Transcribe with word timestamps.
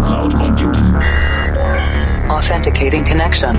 cloud 0.00 0.34
computing. 0.34 0.94
Authenticating 2.30 3.04
connection. 3.04 3.56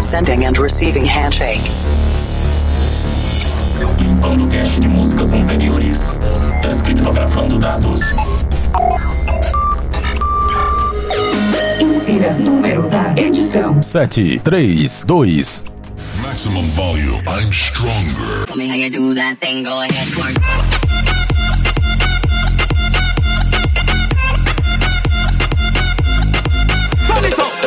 Sending 0.00 0.44
and 0.44 0.58
receiving 0.58 1.04
handshake. 1.04 1.60
Limpando 3.98 4.46
cache 4.48 4.80
de 4.80 4.88
músicas 4.88 5.32
anteriores. 5.32 6.18
Tá 6.62 6.68
Descriptografando 6.68 7.58
dados. 7.58 8.00
Insira 11.80 12.32
número 12.34 12.88
da 12.88 13.14
edição: 13.16 13.80
7, 13.82 14.40
3, 14.40 15.04
2. 15.04 15.64
Maximum 16.22 16.68
volume. 16.72 17.22
I'm 17.26 17.52
stronger. 17.52 18.46
Coming, 18.46 18.70
I 18.70 18.88
do 18.88 19.14
that 19.14 19.36
thing, 19.38 19.62
go 19.62 19.80
ahead, 19.80 20.08
twerk. 20.12 20.89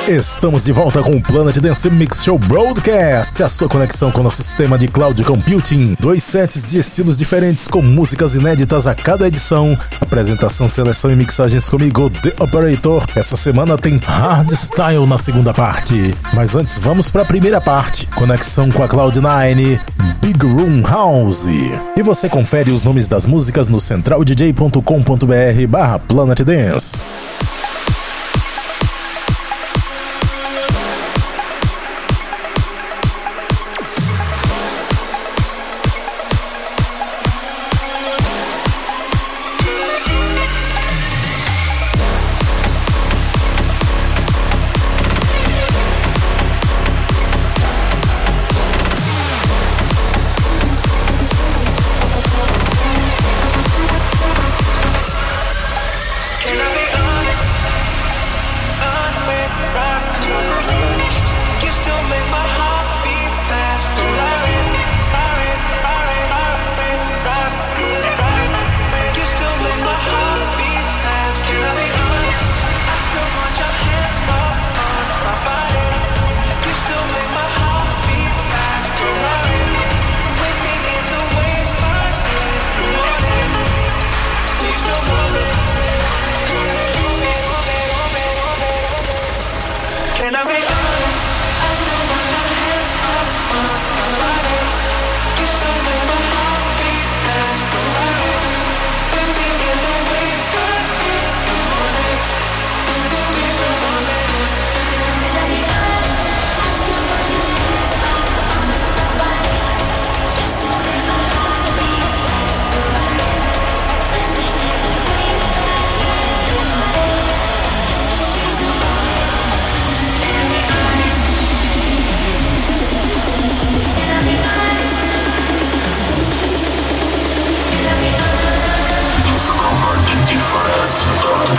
Estamos 0.08 0.64
de 0.66 0.72
volta 0.74 1.02
com 1.02 1.16
o 1.16 1.22
Planet 1.22 1.58
Dance 1.60 1.90
Mix 1.90 2.26
Show 2.26 2.38
Broadcast, 2.38 3.42
a 3.42 3.48
sua 3.48 3.70
conexão 3.70 4.12
com 4.12 4.20
o 4.20 4.24
nosso 4.24 4.44
sistema 4.44 4.78
de 4.78 4.90
cloud 4.90 5.24
computing. 5.24 5.96
Dois 5.98 6.22
sets 6.24 6.66
de 6.66 6.78
estilos 6.78 7.16
diferentes 7.16 7.70
com 7.70 7.82
músicas 7.82 8.36
inéditas 8.36 8.86
a 8.86 8.94
cada 8.94 9.30
edição. 9.30 9.78
Apresentação, 10.02 10.68
seleção 10.68 11.10
e 11.10 11.16
mixagens 11.16 11.70
comigo, 11.70 12.10
The 12.10 12.34
Operator. 12.44 13.06
Essa 13.16 13.38
semana 13.38 13.78
tem 13.78 13.96
Hardstyle 13.96 15.08
na 15.08 15.18
segunda 15.18 15.54
parte. 15.54 16.14
Mas 16.34 16.54
antes, 16.54 16.78
vamos 16.78 17.10
para 17.10 17.22
a 17.22 17.26
primeira 17.26 17.62
parte: 17.62 18.06
conexão 18.08 18.70
com 18.70 18.84
a 18.84 18.90
Cloud9, 18.90 19.80
Big 20.20 20.46
Room 20.46 20.82
House. 20.82 21.48
E 21.96 22.04
você 22.04 22.28
confere 22.28 22.72
os 22.72 22.84
nomes 22.84 23.08
das 23.08 23.26
músicas 23.26 23.70
no 23.70 23.80
centraldj.com.br/barra 23.80 26.00
Planet 26.00 26.42
Dance. 26.42 27.02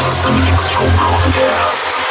was 0.02 0.24
a 0.24 0.30
mix 0.44 0.70
from 0.72 0.88
broadcast. 0.96 2.04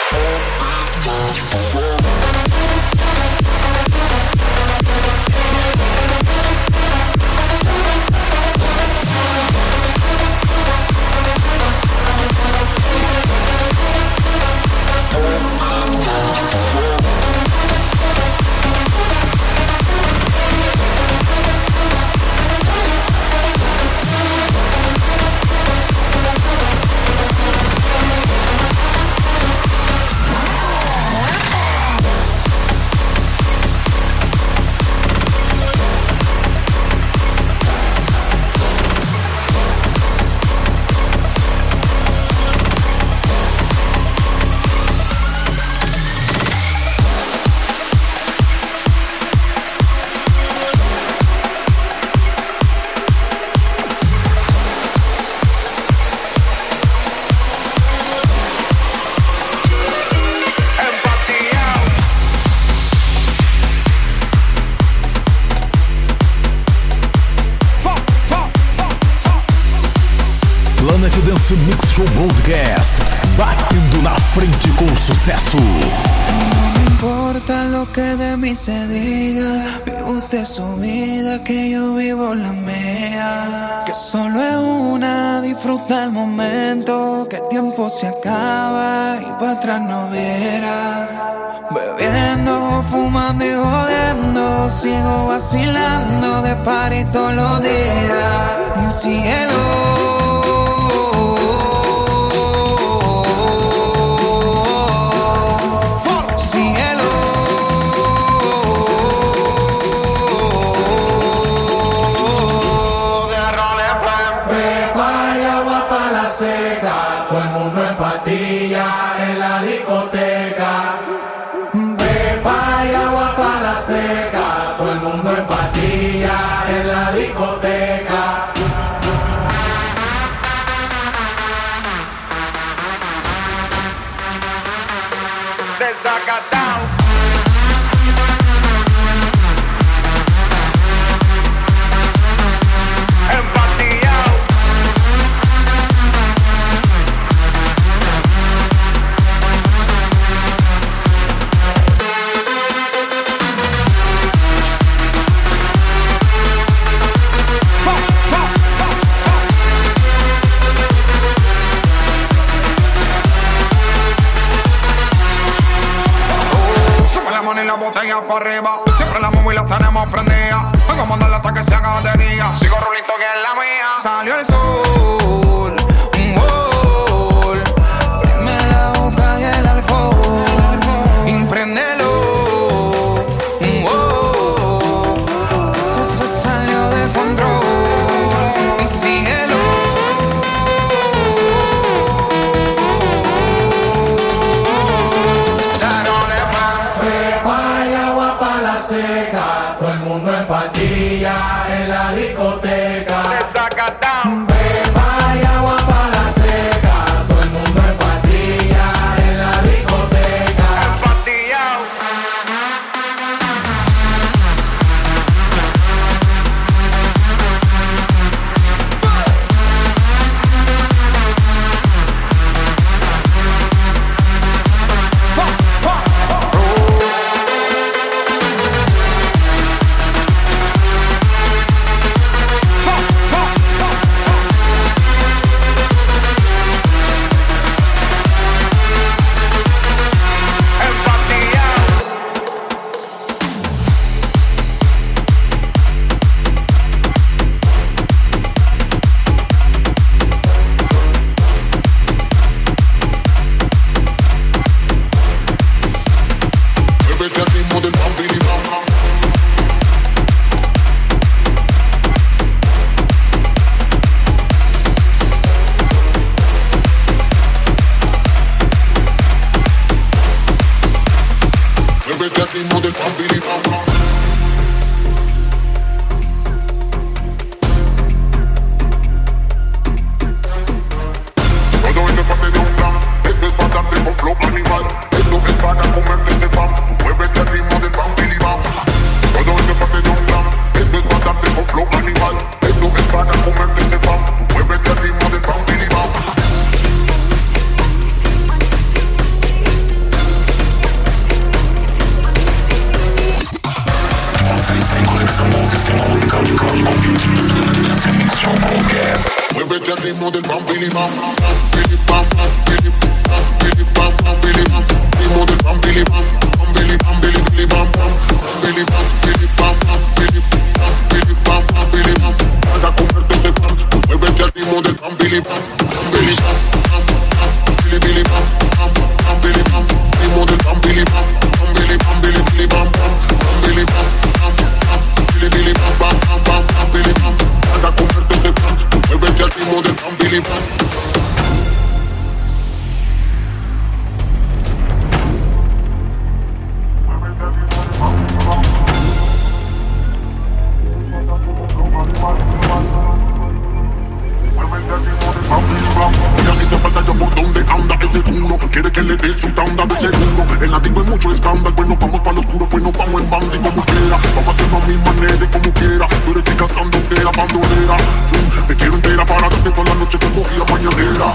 Quiere 358.58 358.92
que 358.92 359.02
le 359.02 359.16
dé 359.18 359.34
su 359.34 359.48
tanda 359.50 359.86
de 359.86 359.96
seguro. 359.96 360.46
El 360.62 360.74
activo 360.74 361.02
es 361.02 361.10
mucho 361.10 361.32
estándar. 361.32 361.74
Bueno, 361.74 361.98
vamos 362.00 362.20
para 362.22 362.34
lo 362.34 362.40
oscuro, 362.42 362.68
bueno, 362.70 362.92
vamos 362.92 363.22
en 363.22 363.30
banda 363.30 363.56
y 363.56 363.60
como 363.60 363.84
quiera. 363.84 364.18
Vamos 364.36 364.48
a 364.48 364.50
hacerlo 364.50 364.78
a 364.78 364.88
mi 364.88 364.98
manera 364.98 365.46
y 365.46 365.48
como 365.48 365.74
quiera. 365.74 366.08
Pero 366.26 366.40
estoy 366.40 366.56
cansando 366.56 367.00
de 367.00 367.24
la 367.24 367.32
bandolera. 367.32 367.98
Mm, 367.98 368.68
te 368.68 368.76
quiero 368.76 368.94
entera 368.94 369.26
para 369.26 369.50
darte 369.50 369.70
toda 369.72 369.84
la 369.90 369.96
noche 369.96 370.18
como 370.20 370.46
la 370.58 370.66
mañanera. 370.72 371.34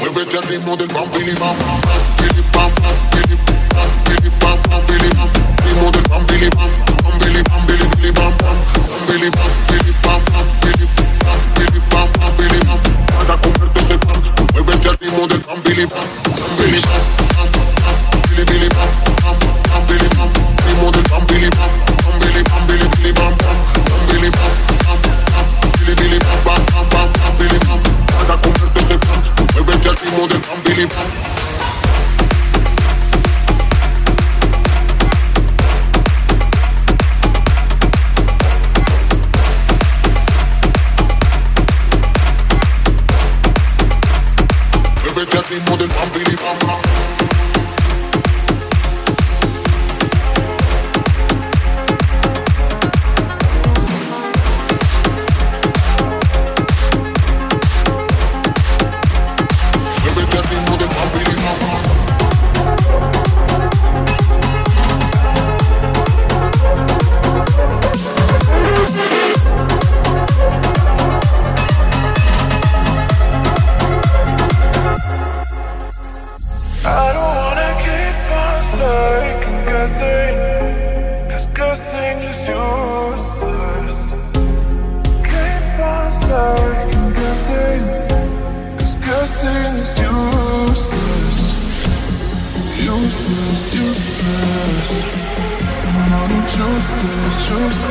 Muévete 0.00 0.36
al 0.38 0.42
ritmo 0.44 0.76
del 0.76 0.88
bam, 0.88 1.08
Billy 15.78 15.86
Bob, 15.86 16.06
Billy 16.58 16.76
Bob. 16.82 17.37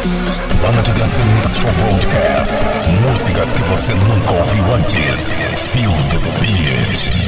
This. 0.03 0.39
Planet 0.59 0.85
Dance 0.85 1.23
Mix 1.35 1.57
Show 1.57 1.71
Broadcast. 1.71 2.57
Músicas 3.09 3.53
que 3.53 3.61
você 3.63 3.93
nunca 3.93 4.31
ouviu 4.31 4.73
antes. 4.73 5.29
Feel 5.71 5.91
the 6.09 6.19
beat. 6.41 7.26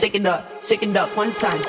Take 0.00 0.14
it 0.14 0.26
up, 0.26 0.62
it 0.82 0.96
up 0.96 1.16
one 1.16 1.32
time. 1.32 1.60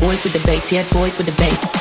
Boys 0.00 0.24
with 0.24 0.32
the 0.32 0.42
bass, 0.44 0.72
yeah, 0.72 0.84
boys 0.92 1.16
with 1.18 1.26
the 1.26 1.32
bass. 1.38 1.72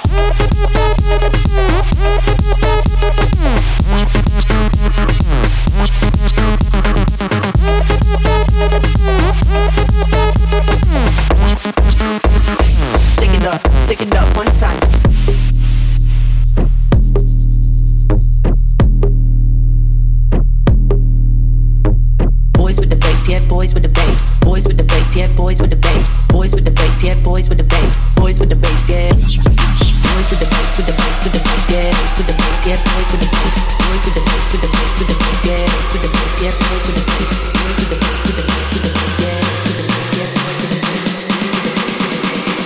Boys 27.47 27.55
with 27.55 27.57
the 27.57 27.63
bass. 27.63 28.05
Boys 28.15 28.39
with 28.39 28.49
the 28.49 28.55
bass, 28.55 28.89
yeah. 28.89 29.09
Boys 29.13 30.27
with 30.29 30.39
the 30.39 30.47
bass, 30.51 30.77
with 30.77 30.85
the 30.85 30.91
bass, 30.91 31.23
with 31.23 31.31
the 31.33 31.39
bass, 31.39 31.71
yeah. 31.71 31.91
Bass 31.91 32.17
with 32.17 32.27
the 32.27 32.33
bass, 32.33 32.65
yeah, 32.67 32.75
boys 32.83 33.11
with 33.11 33.21
the 33.21 33.27
bass. 33.31 33.67
Boys 33.87 34.03
with 34.03 34.15
the 34.15 34.23
bass, 34.27 34.51
with 34.51 34.61
the 34.61 34.67
bass, 34.67 34.99
with 34.99 35.07
the 35.07 35.15
bass, 35.15 35.45
yeah. 35.47 35.63
Bass 35.63 35.93
with 35.93 36.03
the 36.03 36.09
bass, 36.11 36.41
yeah, 36.43 36.51
boys 36.51 36.83
with 36.87 36.95
the 36.97 37.03
bass. 37.07 37.39
Boys 37.47 37.77
with 37.79 37.87
the 37.87 37.95
bass, 38.03 38.27
with 38.27 38.35
the 38.35 38.43
bass, 38.43 38.67
with 38.73 38.83
the 38.83 38.91
bass, 38.91 39.15
yeah. 39.23 39.39
Bass 39.47 39.63
with 39.63 39.79
the 39.79 39.87
bass, 39.87 40.11
yeah, 40.17 40.27
boys 40.35 40.59
with 40.59 40.71
the 40.75 40.79
bass. 40.83 41.07
With 41.31 41.63
the 41.63 41.79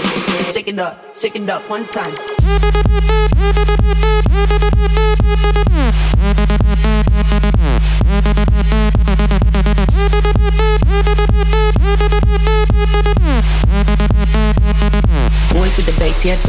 bass, 0.02 0.26
yeah. 0.34 0.50
Take 0.52 0.68
it 0.68 0.80
up, 0.80 1.14
take 1.14 1.36
it 1.36 1.50
up 1.50 1.62
one 1.70 1.86
time. 1.86 2.16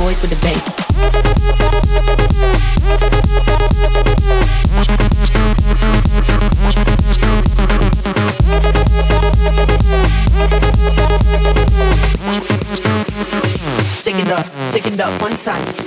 boys 0.03 0.21
with 0.21 0.31
the 0.31 0.37
bass. 0.43 0.75
Take 14.03 14.17
it 14.17 14.29
up, 14.33 14.47
take 14.73 14.87
it 14.89 15.01
up 15.01 15.23
one 15.23 15.37
time. 15.37 15.82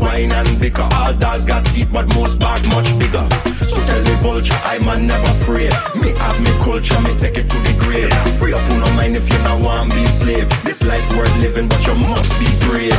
Critter, 0.00 0.16
who 0.16 0.28
whine 0.28 0.32
and 0.32 0.60
bicker. 0.60 0.88
All 0.94 1.14
dogs 1.14 1.44
got 1.44 1.64
teeth, 1.66 1.88
but 1.92 2.06
most 2.14 2.38
bark 2.38 2.64
much 2.66 2.88
bigger. 2.98 3.26
So 3.64 3.82
tell 3.84 4.02
the 4.02 4.16
vulture, 4.22 4.58
I'm 4.64 4.88
a 4.88 4.98
never 4.98 5.30
afraid. 5.30 5.72
Me 6.00 6.12
have 6.18 6.40
me 6.42 6.52
culture, 6.62 7.00
me 7.00 7.16
take 7.16 7.38
it 7.38 7.48
to 7.48 7.58
the 7.58 7.74
grave. 7.78 8.12
Free 8.38 8.52
up, 8.52 8.60
who 8.68 8.80
no 8.80 8.92
mind 8.94 9.16
if 9.16 9.30
you 9.30 9.38
not 9.38 9.60
want 9.60 9.90
be 9.90 10.04
slave. 10.06 10.48
This 10.64 10.82
life 10.84 11.08
worth 11.16 11.36
living, 11.38 11.68
but 11.68 11.86
you 11.86 11.94
must 11.94 12.38
be 12.38 12.46
brave. 12.66 12.94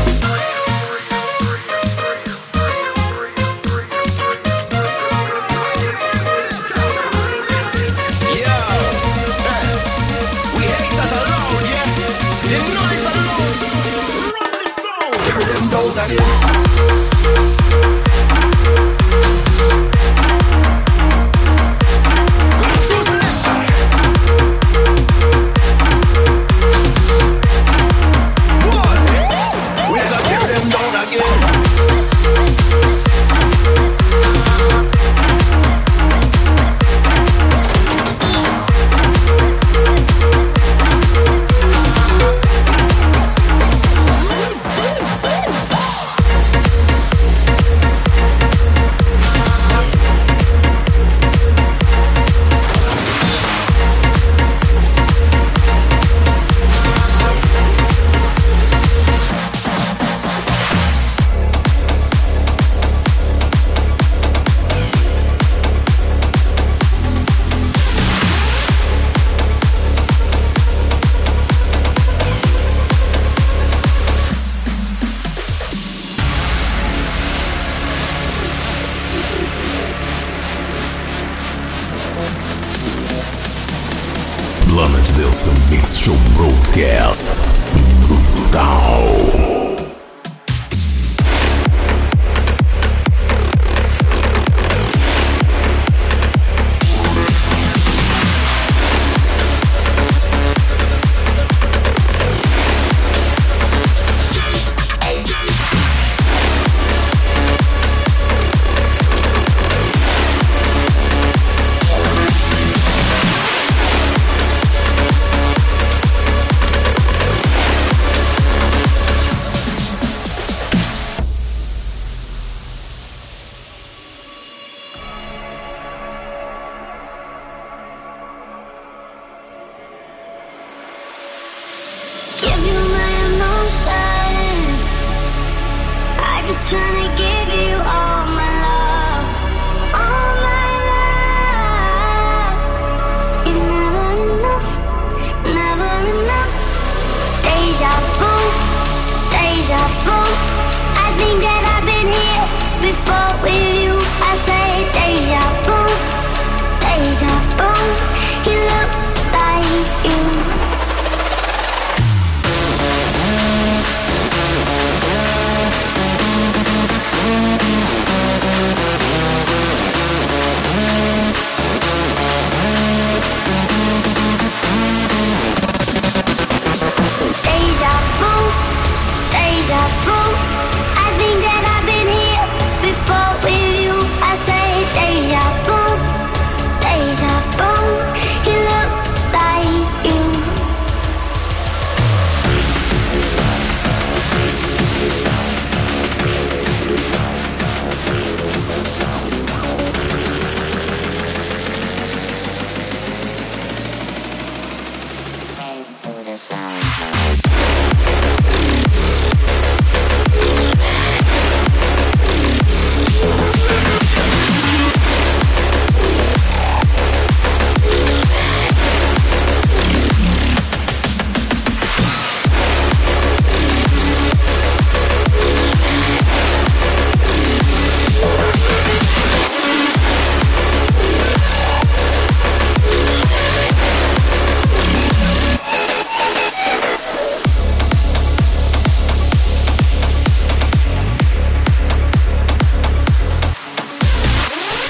Tear 15.22 15.40
them 15.40 15.70
down 15.70 16.12
again. 16.12 16.71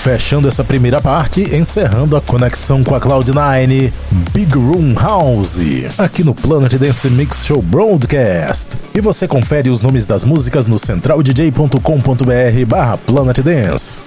Fechando 0.02 0.48
essa 0.48 0.64
primeira 0.64 1.00
parte, 1.00 1.56
encerrando 1.56 2.18
a 2.18 2.22
conexão 2.22 2.84
com 2.84 2.96
a 2.96 3.00
Cloud9, 3.00 3.94
Big 4.34 4.52
Room 4.56 4.96
House, 4.96 5.60
aqui 5.96 6.24
no 6.24 6.34
Planet 6.34 6.74
Dance 6.74 7.08
Mix 7.08 7.46
Show 7.46 7.62
Broadcast. 7.62 8.80
E 8.96 9.00
você 9.00 9.28
confere 9.28 9.70
os 9.70 9.80
nomes 9.80 10.08
das 10.08 10.26
músicas 10.26 10.66
no 10.66 10.80
centraldj.com.br 10.80 12.66
barra 12.68 12.98
Planet 12.98 13.42
Dance. 13.42 14.02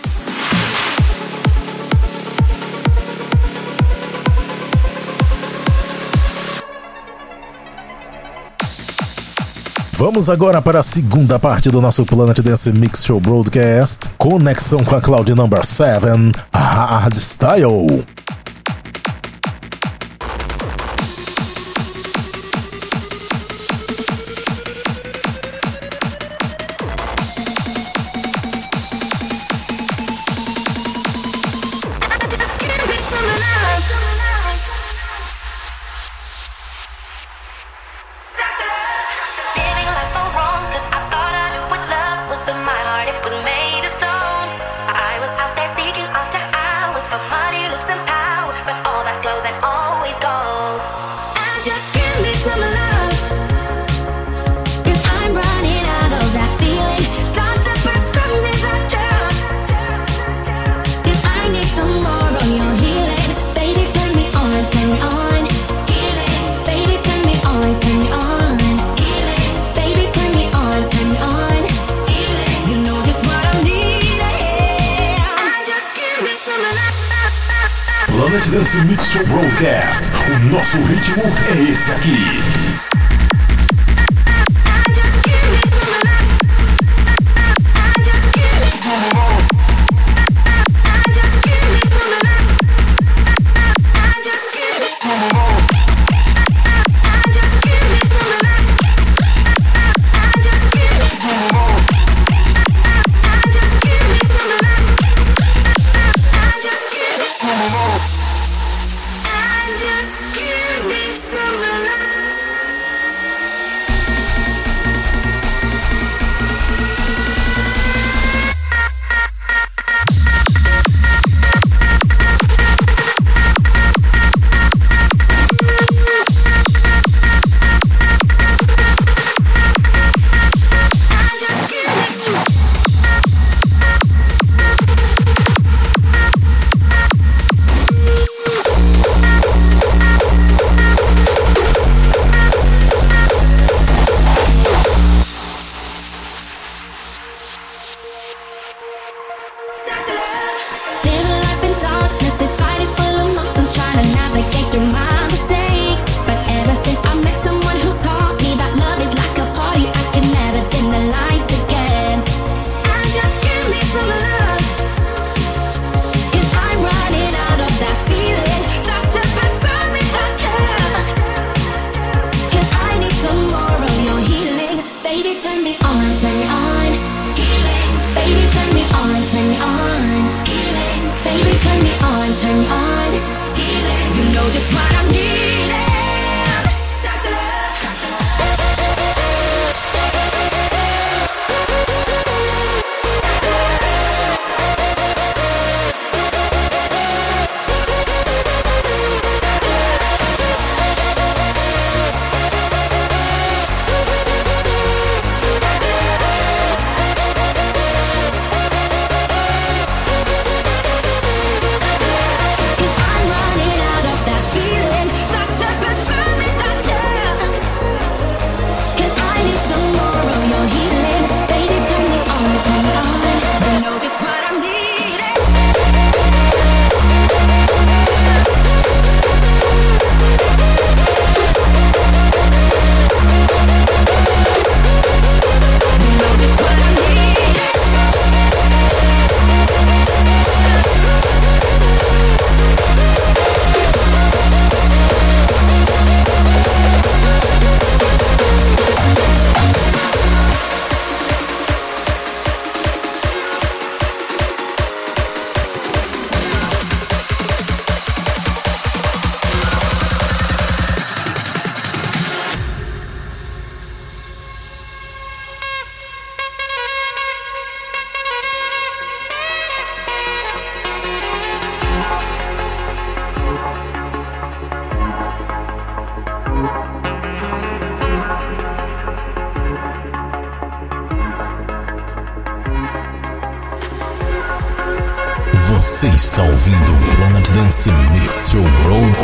Vamos 9.96 10.28
agora 10.28 10.60
para 10.60 10.80
a 10.80 10.82
segunda 10.82 11.38
parte 11.38 11.70
do 11.70 11.80
nosso 11.80 12.04
Planet 12.04 12.40
Dance 12.40 12.72
Mix 12.72 13.04
Show 13.04 13.20
Broadcast. 13.20 14.10
Conexão 14.18 14.82
com 14.82 14.96
a 14.96 15.00
Cloud 15.00 15.32
Number 15.36 15.64
7, 15.64 16.06
Hardstyle. 16.52 18.04
Dance 78.54 78.78
Mix 78.84 79.10
Show 79.10 79.26
Broadcast. 79.26 80.12
O 80.30 80.38
nosso 80.52 80.80
ritmo 80.82 81.24
é 81.50 81.70
esse 81.72 81.90
aqui. 81.90 82.53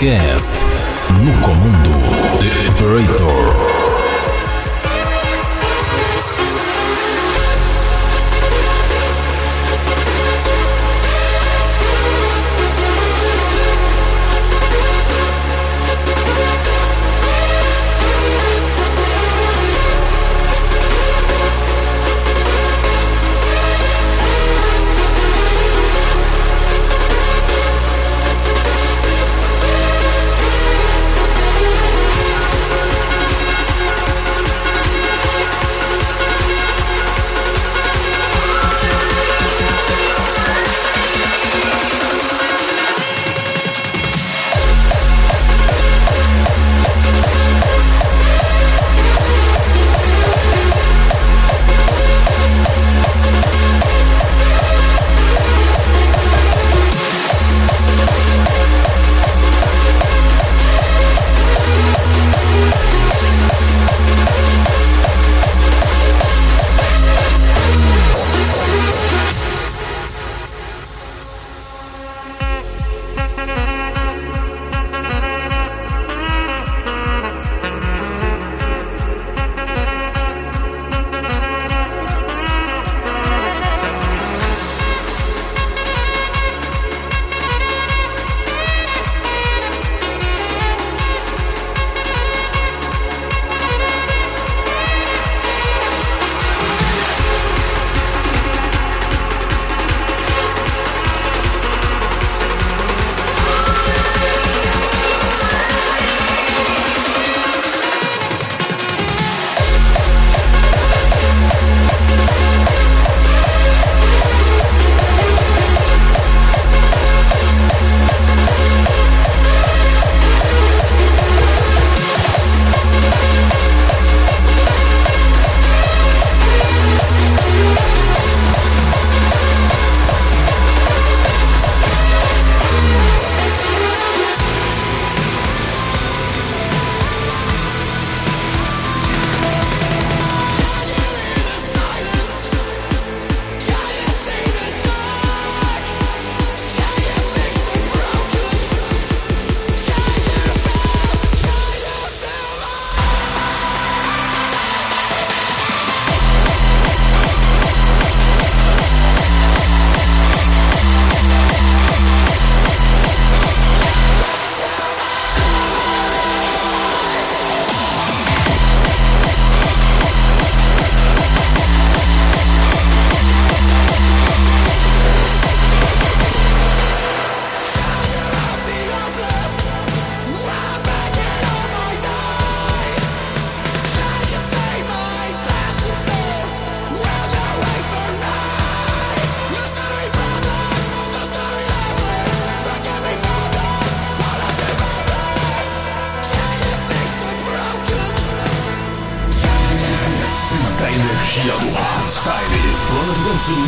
Podcast. 0.00 0.64
No 1.22 1.32
comum. 1.42 1.79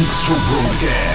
Gangster 0.03 0.35
Broadcast. 0.35 1.12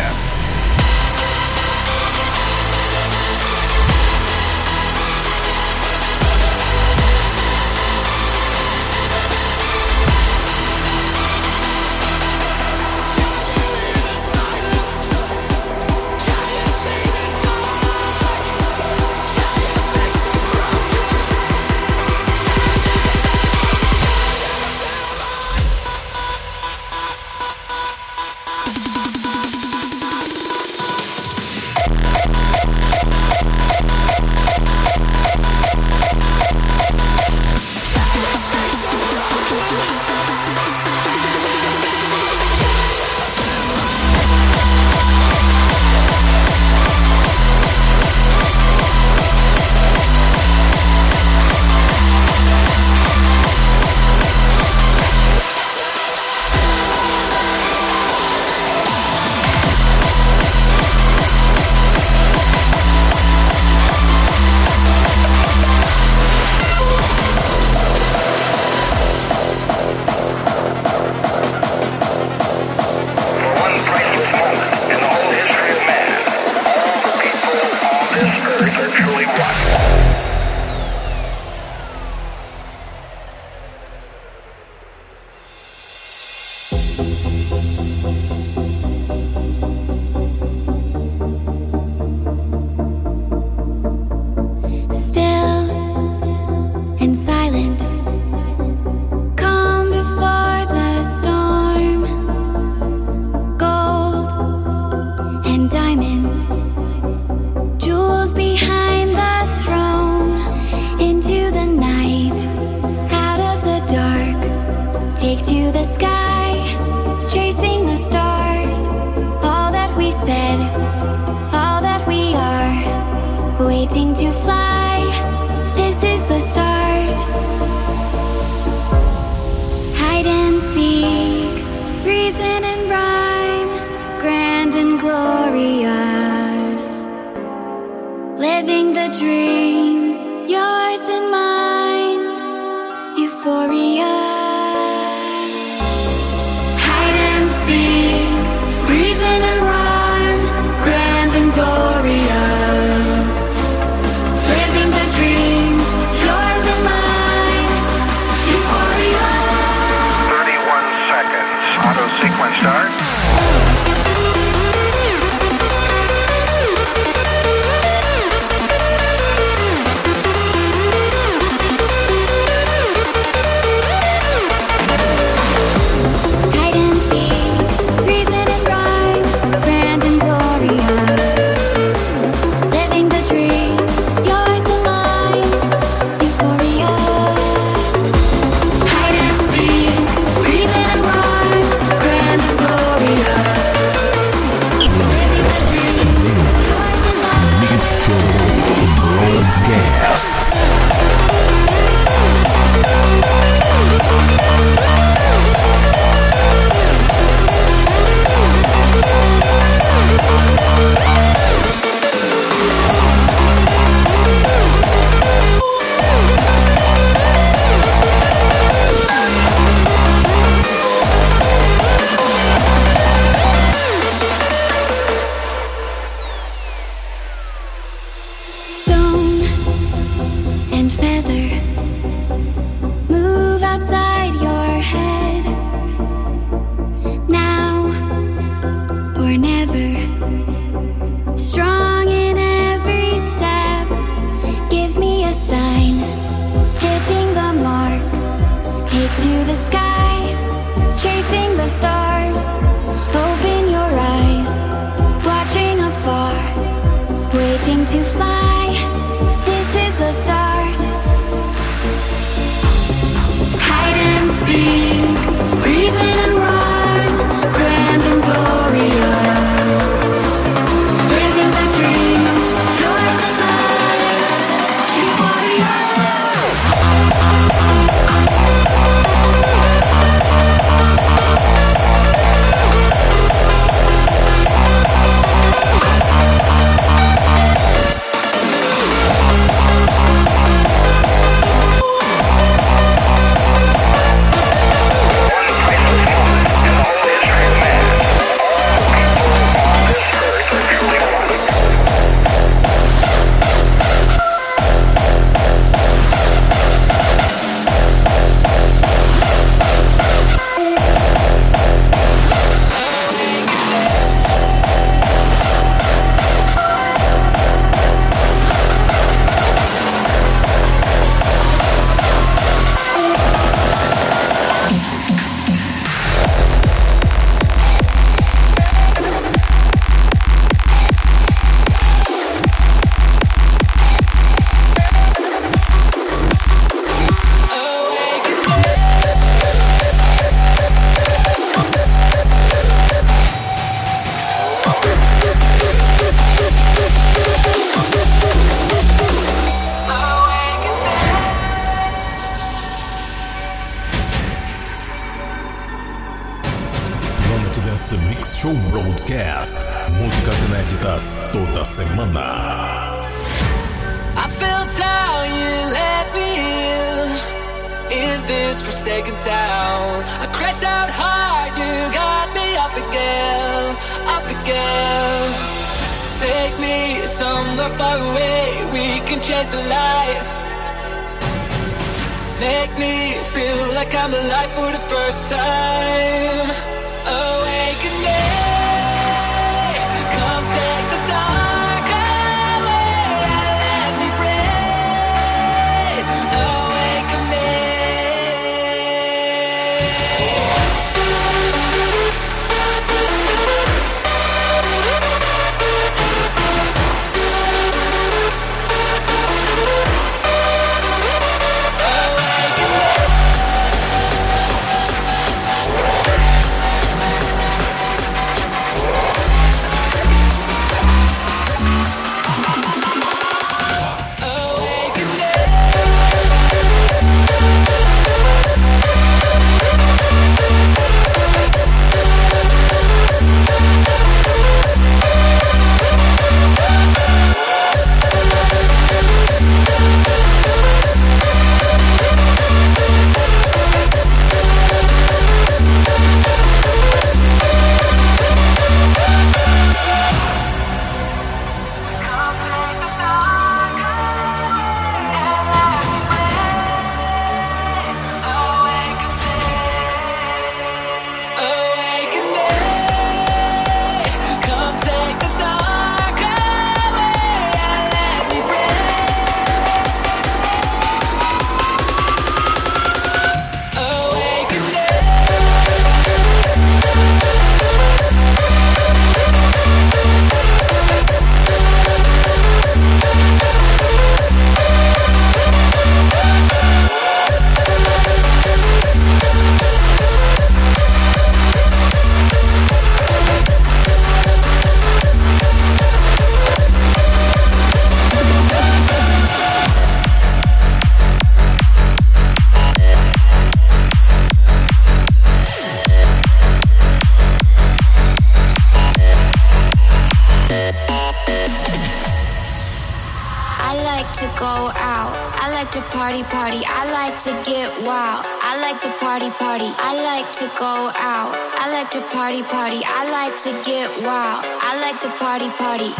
to 517.27 517.33
get 517.43 517.69
wild. 517.83 518.25
I 518.41 518.57
like 518.61 518.79
to 518.81 518.89
party, 519.03 519.29
party. 519.31 519.67
I 519.83 519.91
like 520.11 520.31
to 520.39 520.47
go 520.57 520.91
out. 520.95 521.35
I 521.59 521.67
like 521.73 521.91
to 521.91 522.01
party, 522.15 522.41
party. 522.43 522.79
I 522.85 523.03
like 523.11 523.35
to 523.43 523.51
get 523.67 523.89
wild. 524.01 524.45
I 524.63 524.79
like 524.79 525.01
to 525.01 525.09
party, 525.19 525.49
party. 525.59 525.91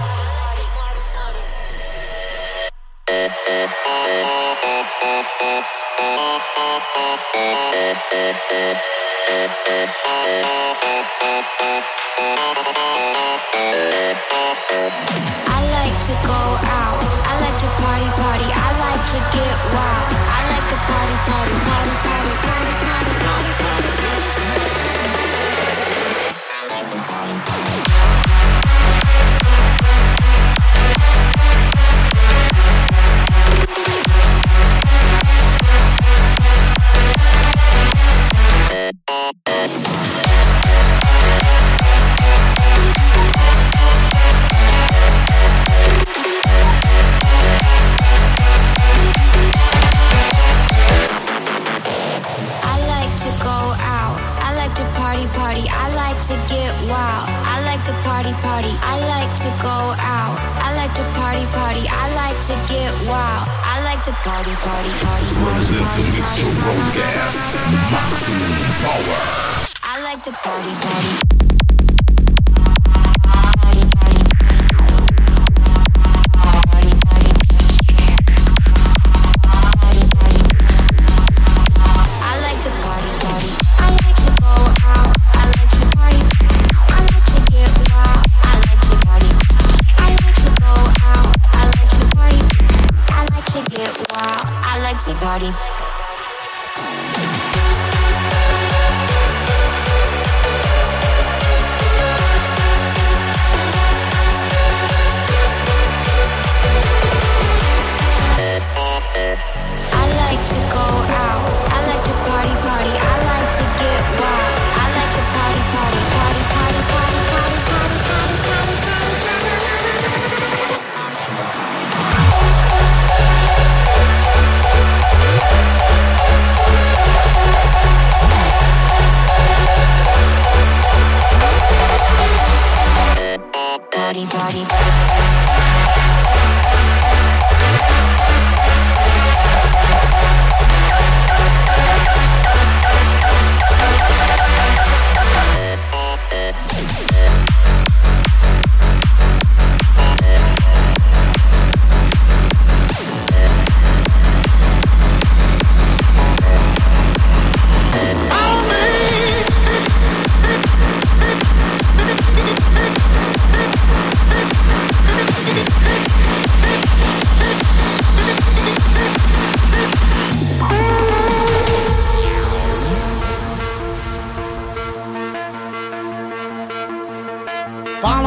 Dance 65.88 66.00
with 66.00 66.40
your 66.40 66.94
guest 66.94 67.54
Maximum 67.92 68.52
power. 68.84 69.70
I 69.84 70.02
like 70.04 70.22
to 70.24 70.32
party, 70.34 70.74
party. 70.82 71.57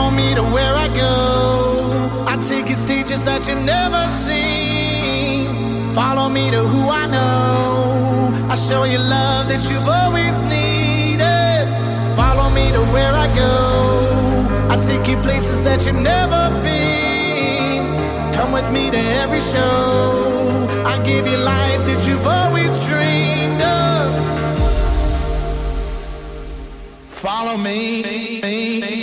Follow 0.00 0.16
me 0.16 0.34
to 0.34 0.42
where 0.42 0.74
I 0.74 0.88
go. 0.96 2.24
I 2.26 2.34
take 2.48 2.70
you 2.70 2.74
stages 2.74 3.22
that 3.24 3.46
you've 3.46 3.66
never 3.66 4.02
seen. 4.26 5.92
Follow 5.92 6.26
me 6.30 6.50
to 6.50 6.62
who 6.72 6.88
I 6.88 7.04
know. 7.06 8.48
I 8.48 8.54
show 8.54 8.84
you 8.84 8.96
love 8.96 9.48
that 9.52 9.62
you've 9.68 9.90
always 10.00 10.34
needed. 10.54 11.64
Follow 12.16 12.48
me 12.58 12.72
to 12.76 12.82
where 12.94 13.12
I 13.12 13.28
go. 13.44 13.54
I 14.72 14.76
take 14.88 15.06
you 15.06 15.18
places 15.20 15.62
that 15.64 15.84
you've 15.84 16.00
never 16.00 16.42
been. 16.64 17.84
Come 18.32 18.52
with 18.52 18.72
me 18.72 18.90
to 18.90 19.00
every 19.22 19.42
show. 19.54 20.66
I 20.92 20.96
give 21.04 21.26
you 21.26 21.36
life 21.36 21.82
that 21.88 22.08
you've 22.08 22.26
always 22.26 22.72
dreamed 22.88 23.62
of. 23.82 24.06
Follow 27.06 27.58
me. 27.58 28.40
Follow 28.40 28.99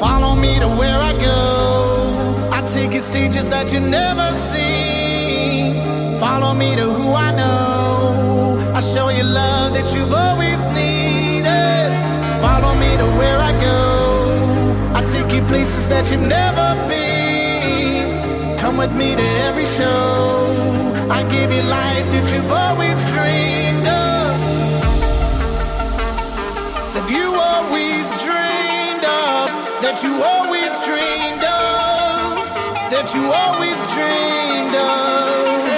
Follow 0.00 0.34
me 0.34 0.58
to 0.58 0.68
where 0.68 1.00
I 1.00 1.12
go. 1.14 2.50
I 2.52 2.60
take 2.74 2.92
you 2.92 3.00
stages 3.00 3.48
that 3.48 3.72
you 3.72 3.80
never 3.80 4.28
seen. 4.34 5.74
Follow 6.20 6.52
me 6.52 6.76
to 6.76 6.82
who 6.82 7.14
I 7.14 7.30
know. 7.34 8.72
I 8.74 8.80
show 8.80 9.08
you 9.08 9.24
love 9.24 9.72
that 9.72 9.88
you've 9.94 10.12
always 10.12 10.60
needed. 10.76 11.88
Follow 12.44 12.72
me 12.82 12.90
to 13.02 13.06
where 13.18 13.38
I 13.38 13.52
go. 13.68 13.80
I 14.98 15.00
take 15.12 15.32
you 15.34 15.42
places 15.48 15.88
that 15.88 16.10
you've 16.10 16.28
never 16.28 16.68
been. 16.88 18.58
Come 18.58 18.76
with 18.76 18.94
me 18.94 19.16
to 19.16 19.26
every 19.48 19.64
show. 19.64 21.06
I 21.10 21.22
give 21.34 21.50
you 21.56 21.62
life 21.62 22.06
that 22.12 22.26
you've 22.32 22.52
always 22.52 22.98
dreamed 23.12 23.65
That 29.96 30.04
you 30.04 30.22
always 30.22 30.78
dreamed 30.84 31.42
of. 31.42 32.36
That 32.92 33.14
you 33.14 33.32
always 33.32 33.80
dreamed 33.94 34.76
of. 34.76 35.75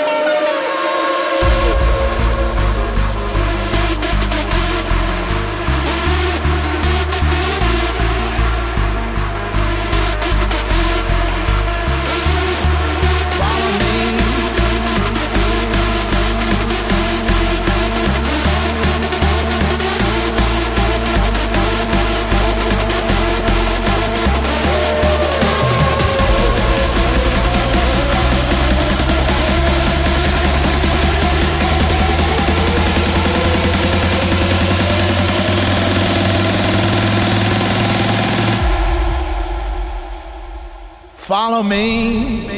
Follow 41.38 41.62
me. 41.62 42.57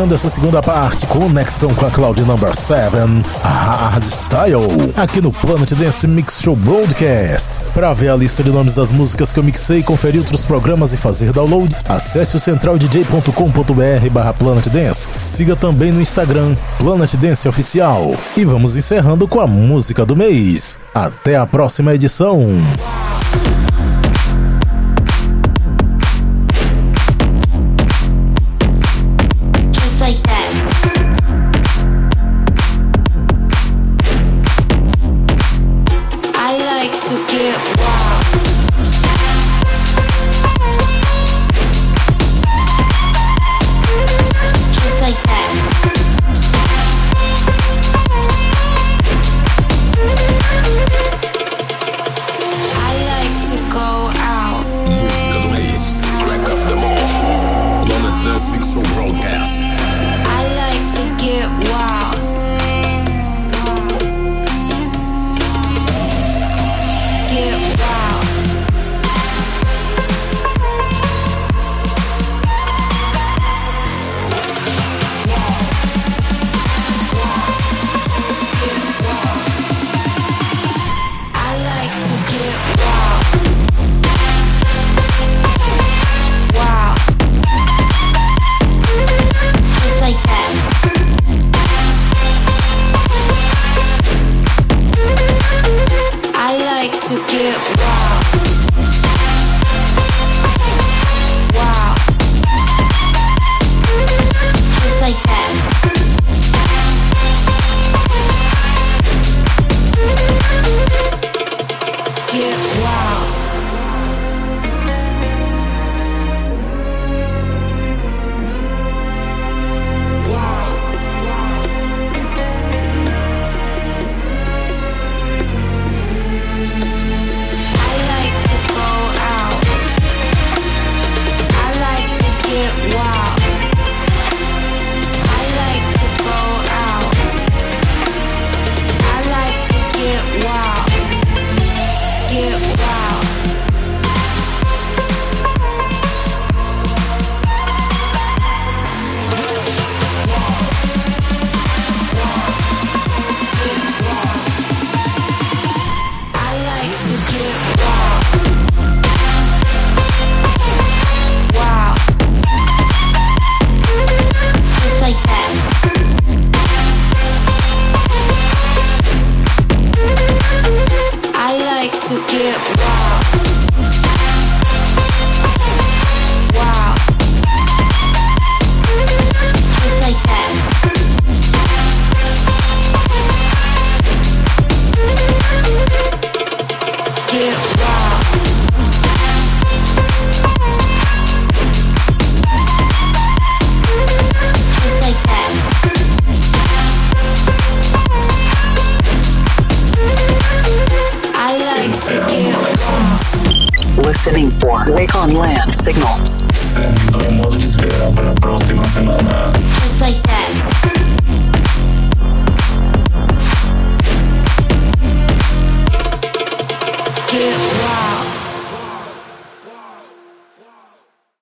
Fechando 0.00 0.14
essa 0.14 0.30
segunda 0.30 0.62
parte, 0.62 1.06
conexão 1.06 1.74
com 1.74 1.84
a 1.84 1.90
Cloud 1.90 2.22
Number 2.22 2.56
7, 2.56 2.96
Hardstyle, 3.42 4.94
aqui 4.96 5.20
no 5.20 5.30
Planet 5.30 5.70
Dance 5.74 6.08
Mix 6.08 6.40
Show 6.40 6.56
Broadcast. 6.56 7.60
Para 7.74 7.92
ver 7.92 8.08
a 8.08 8.16
lista 8.16 8.42
de 8.42 8.50
nomes 8.50 8.74
das 8.74 8.92
músicas 8.92 9.30
que 9.30 9.38
eu 9.38 9.44
mixei, 9.44 9.82
conferir 9.82 10.20
outros 10.20 10.42
programas 10.42 10.94
e 10.94 10.96
fazer 10.96 11.34
download, 11.34 11.76
acesse 11.86 12.34
o 12.34 12.40
centraldj.com.br 12.40 14.10
barra 14.10 14.32
Planet 14.32 14.68
Dance. 14.68 15.10
Siga 15.20 15.54
também 15.54 15.92
no 15.92 16.00
Instagram, 16.00 16.56
Planet 16.78 17.14
Dance 17.16 17.46
Oficial. 17.46 18.14
E 18.38 18.42
vamos 18.42 18.78
encerrando 18.78 19.28
com 19.28 19.38
a 19.38 19.46
música 19.46 20.06
do 20.06 20.16
mês. 20.16 20.80
Até 20.94 21.36
a 21.36 21.44
próxima 21.44 21.94
edição. 21.94 22.40